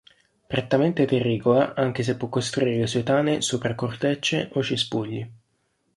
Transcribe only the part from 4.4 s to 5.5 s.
o cespugli.